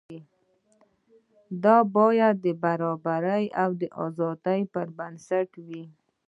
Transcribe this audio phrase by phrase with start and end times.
[1.63, 3.69] دا باید د برابرۍ او
[4.05, 5.83] ازادۍ پر بنسټ وي.